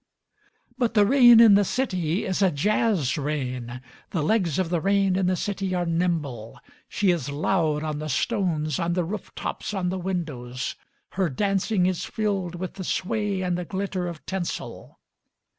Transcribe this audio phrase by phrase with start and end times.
[0.79, 4.81] But the rain in the city is a j azz rain: The legs of the
[4.81, 8.79] rain in the city are nimble â Oscar fVilliams She is loud on the stones,
[8.79, 10.75] on the roof tops, on the windows;
[11.09, 14.97] Her dancing is filled with the sway and the glitter of tinsel.